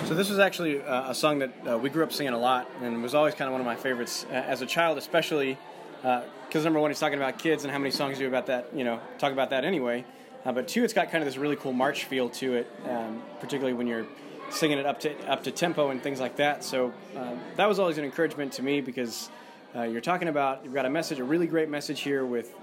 So 0.06 0.14
this 0.14 0.30
was 0.30 0.40
actually 0.40 0.82
uh, 0.82 1.12
a 1.12 1.16
song 1.16 1.40
that 1.40 1.54
uh, 1.68 1.78
we 1.78 1.90
grew 1.90 2.04
up 2.04 2.12
singing 2.12 2.34
a 2.34 2.38
lot, 2.38 2.70
and 2.82 3.02
was 3.02 3.16
always 3.16 3.34
kind 3.36 3.48
of 3.48 3.54
one 3.54 3.62
of 3.62 3.66
my 3.66 3.76
favorites 3.76 4.26
uh, 4.30 4.34
as 4.34 4.62
a 4.62 4.66
child, 4.66 4.98
especially 4.98 5.58
because 6.02 6.56
uh, 6.56 6.64
number 6.64 6.80
one, 6.80 6.92
he's 6.92 7.00
talking 7.00 7.18
about 7.18 7.40
kids 7.40 7.64
and 7.64 7.72
how 7.72 7.78
many 7.78 7.92
songs 7.92 8.18
do 8.18 8.28
about 8.28 8.48
that, 8.48 8.68
you 8.74 8.84
know, 8.84 9.00
talk 9.18 9.32
about 9.32 9.50
that 9.50 9.66
anyway. 9.66 10.06
Uh, 10.46 10.52
but 10.52 10.68
two, 10.68 10.84
it's 10.84 10.94
got 10.94 11.12
kind 11.12 11.22
of 11.22 11.26
this 11.26 11.38
really 11.38 11.56
cool 11.56 11.74
march 11.74 12.06
feel 12.06 12.30
to 12.30 12.56
it, 12.56 12.72
um, 12.88 13.22
particularly 13.40 13.74
when 13.74 13.88
you're 13.88 14.08
singing 14.50 14.78
it 14.78 14.86
up 14.86 15.00
to 15.00 15.16
up 15.32 15.44
to 15.44 15.52
tempo 15.52 15.90
and 15.90 16.02
things 16.02 16.20
like 16.20 16.36
that. 16.38 16.64
So 16.64 16.94
uh, 17.16 17.36
that 17.56 17.68
was 17.68 17.80
always 17.80 17.98
an 17.98 18.06
encouragement 18.06 18.54
to 18.54 18.64
me 18.64 18.82
because 18.82 19.30
you're 19.76 20.02
talking 20.02 20.28
about 20.28 20.64
you've 20.64 20.74
got 20.74 20.86
a 20.86 20.90
message, 20.90 21.20
a 21.20 21.24
really 21.24 21.48
great 21.48 21.70
message 21.70 22.02
here 22.02 22.26
with 22.26 22.54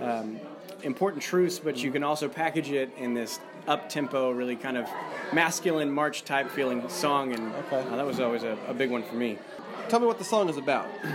um, 0.00 0.38
important 0.82 1.22
truths, 1.22 1.58
but 1.58 1.82
you 1.82 1.90
can 1.90 2.02
also 2.02 2.28
package 2.28 2.70
it 2.70 2.90
in 2.96 3.14
this 3.14 3.40
up 3.66 3.88
tempo, 3.88 4.30
really 4.30 4.56
kind 4.56 4.76
of 4.76 4.88
masculine 5.32 5.90
march 5.90 6.24
type 6.24 6.50
feeling 6.50 6.88
song, 6.88 7.32
and 7.32 7.54
okay. 7.54 7.80
Uh, 7.80 7.96
that 7.96 8.06
was 8.06 8.20
always 8.20 8.42
a, 8.42 8.58
a 8.66 8.74
big 8.74 8.90
one 8.90 9.02
for 9.02 9.14
me. 9.14 9.38
Tell 9.88 10.00
me 10.00 10.06
what 10.06 10.18
the 10.18 10.24
song 10.24 10.48
is 10.48 10.56
about. 10.56 10.88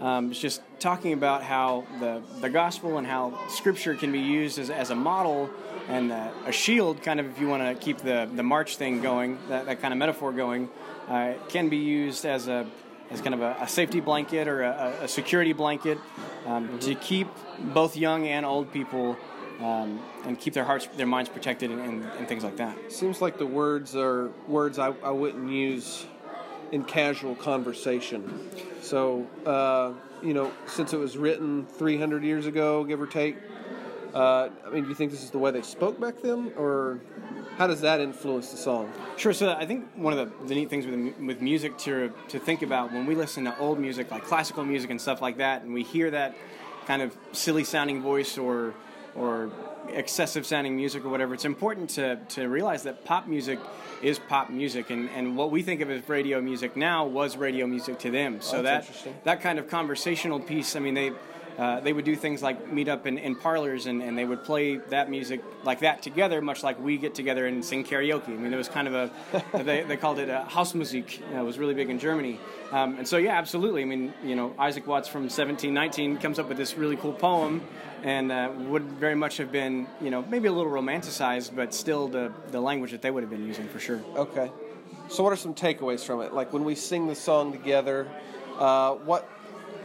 Um, 0.00 0.30
it's 0.30 0.38
just 0.38 0.62
talking 0.78 1.12
about 1.12 1.42
how 1.42 1.84
the, 1.98 2.22
the 2.40 2.48
gospel 2.48 2.98
and 2.98 3.06
how 3.06 3.36
scripture 3.48 3.96
can 3.96 4.12
be 4.12 4.20
used 4.20 4.56
as, 4.60 4.70
as 4.70 4.90
a 4.90 4.94
model 4.94 5.50
and 5.88 6.12
uh, 6.12 6.30
a 6.46 6.52
shield, 6.52 7.02
kind 7.02 7.18
of, 7.18 7.26
if 7.26 7.40
you 7.40 7.48
want 7.48 7.64
to 7.64 7.84
keep 7.84 7.98
the, 7.98 8.28
the 8.32 8.44
march 8.44 8.76
thing 8.76 9.00
going, 9.00 9.38
that, 9.48 9.66
that 9.66 9.80
kind 9.80 9.92
of 9.92 9.98
metaphor 9.98 10.32
going, 10.32 10.68
uh, 11.08 11.32
can 11.48 11.68
be 11.68 11.78
used 11.78 12.24
as 12.24 12.46
a 12.46 12.64
as 13.10 13.20
kind 13.22 13.34
of 13.34 13.40
a, 13.40 13.56
a 13.60 13.68
safety 13.68 14.00
blanket 14.00 14.48
or 14.48 14.62
a, 14.62 14.94
a 15.02 15.08
security 15.08 15.52
blanket 15.52 15.98
um, 16.46 16.68
mm-hmm. 16.68 16.78
to 16.78 16.94
keep 16.94 17.26
both 17.58 17.96
young 17.96 18.26
and 18.26 18.44
old 18.44 18.70
people 18.72 19.16
um, 19.60 20.00
and 20.24 20.38
keep 20.38 20.54
their 20.54 20.64
hearts, 20.64 20.86
their 20.96 21.06
minds 21.06 21.28
protected, 21.28 21.70
and, 21.70 21.80
and, 21.80 22.04
and, 22.18 22.28
things 22.28 22.44
like 22.44 22.56
that. 22.58 22.92
Seems 22.92 23.20
like 23.20 23.38
the 23.38 23.46
words 23.46 23.96
are 23.96 24.30
words 24.46 24.78
I, 24.78 24.92
I 25.02 25.10
wouldn't 25.10 25.50
use 25.50 26.06
in 26.70 26.84
casual 26.84 27.34
conversation. 27.34 28.50
So, 28.82 29.26
uh, 29.44 29.92
you 30.22 30.34
know, 30.34 30.52
since 30.66 30.92
it 30.92 30.98
was 30.98 31.16
written 31.16 31.66
300 31.66 32.22
years 32.22 32.46
ago, 32.46 32.84
give 32.84 33.00
or 33.00 33.06
take, 33.06 33.36
uh, 34.14 34.48
I 34.66 34.70
mean, 34.70 34.84
do 34.84 34.88
you 34.88 34.94
think 34.94 35.10
this 35.10 35.22
is 35.22 35.30
the 35.30 35.38
way 35.38 35.50
they 35.50 35.62
spoke 35.62 36.00
back 36.00 36.20
then, 36.22 36.52
or 36.56 37.00
how 37.56 37.66
does 37.66 37.80
that 37.80 38.00
influence 38.00 38.50
the 38.50 38.56
song? 38.56 38.92
Sure. 39.16 39.32
So 39.32 39.50
I 39.50 39.66
think 39.66 39.86
one 39.96 40.16
of 40.16 40.18
the, 40.18 40.46
the 40.46 40.54
neat 40.54 40.70
things 40.70 40.86
with 40.86 41.18
with 41.18 41.42
music 41.42 41.76
to 41.78 42.12
to 42.28 42.38
think 42.38 42.62
about 42.62 42.92
when 42.92 43.06
we 43.06 43.14
listen 43.14 43.44
to 43.44 43.58
old 43.58 43.78
music, 43.78 44.10
like 44.10 44.24
classical 44.24 44.64
music 44.64 44.90
and 44.90 45.00
stuff 45.00 45.20
like 45.20 45.38
that, 45.38 45.62
and 45.62 45.74
we 45.74 45.82
hear 45.82 46.10
that 46.12 46.36
kind 46.86 47.02
of 47.02 47.16
silly 47.32 47.64
sounding 47.64 48.00
voice 48.00 48.38
or 48.38 48.74
or 49.14 49.50
excessive 49.88 50.46
sounding 50.46 50.76
music 50.76 51.04
or 51.04 51.08
whatever, 51.08 51.34
it's 51.34 51.44
important 51.44 51.90
to, 51.90 52.16
to 52.28 52.48
realize 52.48 52.82
that 52.82 53.04
pop 53.04 53.26
music 53.26 53.58
is 54.02 54.18
pop 54.18 54.50
music, 54.50 54.90
and, 54.90 55.08
and 55.10 55.36
what 55.36 55.50
we 55.50 55.62
think 55.62 55.80
of 55.80 55.90
as 55.90 56.08
radio 56.08 56.40
music 56.40 56.76
now 56.76 57.04
was 57.04 57.36
radio 57.36 57.66
music 57.66 57.98
to 57.98 58.10
them. 58.10 58.40
So 58.40 58.58
oh, 58.58 58.62
that 58.62 58.88
that 59.24 59.40
kind 59.40 59.58
of 59.58 59.68
conversational 59.68 60.38
piece, 60.38 60.76
I 60.76 60.80
mean, 60.80 60.94
they 60.94 61.12
uh, 61.58 61.80
they 61.80 61.92
would 61.92 62.04
do 62.04 62.14
things 62.14 62.40
like 62.40 62.72
meet 62.72 62.88
up 62.88 63.04
in, 63.04 63.18
in 63.18 63.34
parlors 63.34 63.86
and, 63.86 64.00
and 64.00 64.16
they 64.16 64.24
would 64.24 64.44
play 64.44 64.76
that 64.76 65.10
music 65.10 65.42
like 65.64 65.80
that 65.80 66.02
together, 66.02 66.40
much 66.40 66.62
like 66.62 66.80
we 66.80 66.96
get 66.96 67.16
together 67.16 67.46
and 67.46 67.64
sing 67.64 67.82
karaoke. 67.82 68.28
I 68.28 68.36
mean, 68.36 68.54
it 68.54 68.56
was 68.56 68.68
kind 68.68 68.86
of 68.86 68.94
a, 68.94 69.10
they, 69.64 69.82
they 69.82 69.96
called 69.96 70.20
it 70.20 70.28
a 70.28 70.46
Hausmusik. 70.48 71.18
You 71.18 71.34
know, 71.34 71.40
it 71.42 71.44
was 71.44 71.58
really 71.58 71.74
big 71.74 71.90
in 71.90 71.98
Germany. 71.98 72.38
Um, 72.70 72.98
and 72.98 73.08
so, 73.08 73.16
yeah, 73.16 73.36
absolutely. 73.36 73.82
I 73.82 73.86
mean, 73.86 74.14
you 74.22 74.36
know, 74.36 74.54
Isaac 74.56 74.86
Watts 74.86 75.08
from 75.08 75.22
1719 75.22 76.18
comes 76.18 76.38
up 76.38 76.48
with 76.48 76.58
this 76.58 76.76
really 76.76 76.96
cool 76.96 77.12
poem 77.12 77.60
and 78.04 78.30
uh, 78.30 78.52
would 78.68 78.84
very 78.84 79.16
much 79.16 79.38
have 79.38 79.50
been, 79.50 79.88
you 80.00 80.10
know, 80.10 80.22
maybe 80.22 80.46
a 80.46 80.52
little 80.52 80.70
romanticized, 80.70 81.56
but 81.56 81.74
still 81.74 82.06
the, 82.06 82.32
the 82.52 82.60
language 82.60 82.92
that 82.92 83.02
they 83.02 83.10
would 83.10 83.24
have 83.24 83.30
been 83.30 83.44
using 83.44 83.66
for 83.66 83.80
sure. 83.80 84.00
Okay. 84.14 84.52
So, 85.08 85.24
what 85.24 85.32
are 85.32 85.36
some 85.36 85.54
takeaways 85.54 86.04
from 86.04 86.20
it? 86.20 86.32
Like 86.32 86.52
when 86.52 86.64
we 86.64 86.76
sing 86.76 87.08
the 87.08 87.16
song 87.16 87.50
together, 87.50 88.06
uh, 88.58 88.94
what 88.94 89.28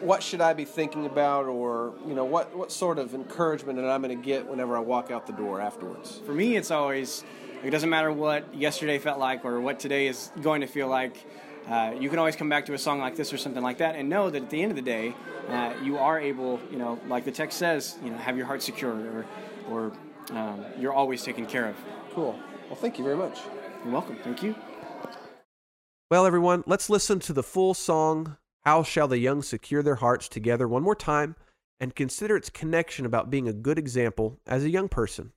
what 0.01 0.21
should 0.21 0.41
I 0.41 0.53
be 0.53 0.65
thinking 0.65 1.05
about, 1.05 1.45
or 1.45 1.93
you 2.07 2.13
know, 2.13 2.25
what 2.25 2.55
what 2.55 2.71
sort 2.71 2.99
of 2.99 3.13
encouragement 3.13 3.77
that 3.77 3.89
I'm 3.89 4.01
going 4.01 4.17
to 4.17 4.23
get 4.23 4.47
whenever 4.47 4.75
I 4.75 4.79
walk 4.79 5.11
out 5.11 5.27
the 5.27 5.33
door 5.33 5.61
afterwards? 5.61 6.19
For 6.25 6.33
me, 6.33 6.55
it's 6.55 6.71
always 6.71 7.23
it 7.63 7.69
doesn't 7.69 7.89
matter 7.89 8.11
what 8.11 8.53
yesterday 8.53 8.99
felt 8.99 9.19
like 9.19 9.45
or 9.45 9.61
what 9.61 9.79
today 9.79 10.07
is 10.07 10.31
going 10.41 10.61
to 10.61 10.67
feel 10.67 10.87
like. 10.87 11.25
Uh, 11.67 11.95
you 11.97 12.09
can 12.09 12.19
always 12.19 12.35
come 12.35 12.49
back 12.49 12.65
to 12.65 12.73
a 12.73 12.77
song 12.77 12.99
like 12.99 13.15
this 13.15 13.31
or 13.31 13.37
something 13.37 13.63
like 13.63 13.77
that, 13.77 13.95
and 13.95 14.09
know 14.09 14.29
that 14.29 14.43
at 14.43 14.49
the 14.49 14.61
end 14.61 14.69
of 14.69 14.75
the 14.75 14.81
day, 14.81 15.15
uh, 15.47 15.73
you 15.81 15.97
are 15.97 16.19
able, 16.19 16.59
you 16.69 16.77
know, 16.77 16.99
like 17.07 17.23
the 17.23 17.31
text 17.31 17.57
says, 17.57 17.97
you 18.03 18.09
know, 18.09 18.17
have 18.17 18.35
your 18.35 18.45
heart 18.45 18.61
secure, 18.61 18.91
or, 18.91 19.25
or 19.69 19.91
um, 20.31 20.65
you're 20.77 20.91
always 20.91 21.23
taken 21.23 21.45
care 21.45 21.69
of. 21.69 21.77
Cool. 22.11 22.37
Well, 22.67 22.75
thank 22.75 22.97
you 22.97 23.03
very 23.05 23.15
much. 23.15 23.39
You're 23.85 23.93
welcome. 23.93 24.17
Thank 24.23 24.43
you. 24.43 24.55
Well, 26.11 26.25
everyone, 26.25 26.65
let's 26.67 26.89
listen 26.89 27.19
to 27.21 27.33
the 27.33 27.43
full 27.43 27.73
song 27.73 28.35
how 28.65 28.83
shall 28.83 29.07
the 29.07 29.17
young 29.17 29.41
secure 29.41 29.83
their 29.83 29.95
hearts 29.95 30.29
together 30.29 30.67
one 30.67 30.83
more 30.83 30.95
time 30.95 31.35
and 31.79 31.95
consider 31.95 32.35
its 32.37 32.49
connection 32.49 33.05
about 33.05 33.29
being 33.29 33.47
a 33.47 33.53
good 33.53 33.77
example 33.77 34.39
as 34.47 34.63
a 34.63 34.69
young 34.69 34.87
person? 34.87 35.33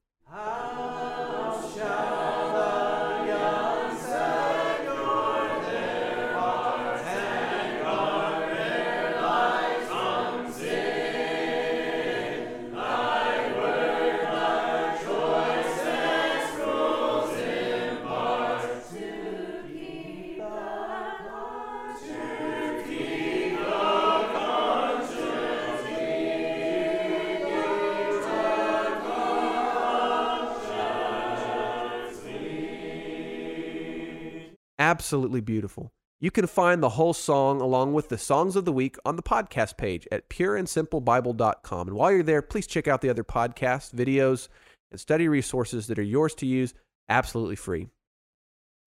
Absolutely 34.96 35.42
beautiful. 35.42 35.92
You 36.20 36.30
can 36.30 36.46
find 36.46 36.82
the 36.82 36.88
whole 36.88 37.12
song 37.12 37.60
along 37.60 37.92
with 37.92 38.08
the 38.08 38.16
songs 38.16 38.56
of 38.56 38.64
the 38.64 38.72
week 38.72 38.96
on 39.04 39.16
the 39.16 39.22
podcast 39.22 39.76
page 39.76 40.08
at 40.10 40.30
pureandsimplebible.com. 40.30 41.88
And 41.88 41.94
while 41.94 42.10
you're 42.10 42.22
there, 42.22 42.40
please 42.40 42.66
check 42.66 42.88
out 42.88 43.02
the 43.02 43.10
other 43.10 43.22
podcasts, 43.22 43.92
videos, 43.92 44.48
and 44.90 44.98
study 44.98 45.28
resources 45.28 45.86
that 45.88 45.98
are 45.98 46.02
yours 46.02 46.34
to 46.36 46.46
use 46.46 46.72
absolutely 47.10 47.56
free. 47.56 47.88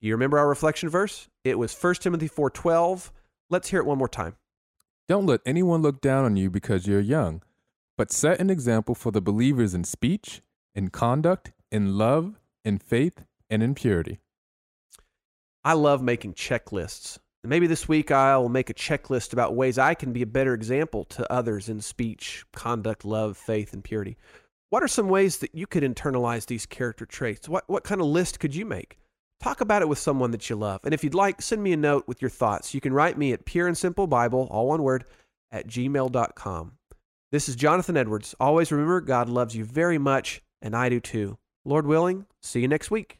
You 0.01 0.13
remember 0.13 0.39
our 0.39 0.50
reflection 0.50 0.89
verse? 0.89 1.30
It 1.44 1.60
was 1.60 1.75
1 1.75 2.01
Timothy 2.01 2.28
4:12. 2.28 3.12
Let's 3.51 3.70
hear 3.70 3.82
it 3.82 3.86
one 3.86 4.00
more 4.00 4.10
time. 4.10 4.36
Don't 5.08 5.28
let 5.28 5.42
anyone 5.46 5.84
look 5.84 6.01
down 6.01 6.25
on 6.25 6.38
you 6.38 6.50
because 6.50 6.88
you're 6.88 7.00
young, 7.00 7.44
but 8.00 8.12
set 8.12 8.39
an 8.39 8.50
example 8.50 8.96
for 8.96 9.12
the 9.12 9.22
believers 9.22 9.75
in 9.75 9.84
speech, 9.84 10.42
in 10.74 10.89
conduct, 10.89 11.51
in 11.72 12.00
love, 12.00 12.39
in 12.66 12.80
faith, 12.80 13.25
and 13.48 13.62
in 13.62 13.75
purity. 13.75 14.22
I 15.70 15.74
love 15.74 16.02
making 16.02 16.34
checklists. 16.34 17.20
Maybe 17.44 17.68
this 17.68 17.88
week 17.88 18.10
I'll 18.10 18.50
make 18.50 18.72
a 18.72 18.74
checklist 18.74 19.34
about 19.34 19.56
ways 19.56 19.78
I 19.78 19.94
can 19.94 20.12
be 20.12 20.24
a 20.24 20.26
better 20.26 20.56
example 20.56 21.06
to 21.06 21.32
others 21.32 21.70
in 21.70 21.80
speech, 21.80 22.44
conduct, 22.54 23.06
love, 23.06 23.38
faith, 23.38 23.72
and 23.72 23.84
purity. 23.84 24.18
What 24.72 24.82
are 24.82 24.88
some 24.88 25.10
ways 25.10 25.38
that 25.38 25.54
you 25.54 25.68
could 25.68 25.84
internalize 25.84 26.48
these 26.48 26.66
character 26.66 27.06
traits? 27.06 27.48
What, 27.48 27.66
what 27.68 27.84
kind 27.84 28.02
of 28.02 28.08
list 28.08 28.40
could 28.40 28.56
you 28.56 28.66
make? 28.66 28.98
Talk 29.40 29.62
about 29.62 29.84
it 29.84 29.88
with 29.88 30.00
someone 30.00 30.32
that 30.32 30.50
you 30.50 30.56
love. 30.56 30.80
And 30.86 30.92
if 30.92 31.04
you'd 31.04 31.14
like, 31.14 31.40
send 31.40 31.62
me 31.62 31.72
a 31.72 31.78
note 31.78 32.08
with 32.08 32.20
your 32.20 32.30
thoughts. 32.32 32.74
You 32.74 32.82
can 32.82 32.92
write 32.92 33.20
me 33.20 33.32
at 33.32 33.46
pure 33.46 33.68
and 33.68 33.78
simple 33.78 34.08
Bible, 34.08 34.48
all 34.50 34.70
one 34.70 34.82
word, 34.82 35.06
at 35.52 35.68
gmail.com. 35.68 36.72
This 37.32 37.48
is 37.48 37.56
Jonathan 37.56 37.96
Edwards. 37.96 38.34
Always 38.40 38.72
remember, 38.72 39.02
God 39.02 39.30
loves 39.30 39.56
you 39.56 39.66
very 39.66 40.00
much, 40.00 40.42
and 40.64 40.76
I 40.76 40.90
do 40.90 41.00
too. 41.00 41.38
Lord 41.64 41.86
willing, 41.86 42.26
see 42.42 42.62
you 42.62 42.68
next 42.68 42.90
week. 42.90 43.20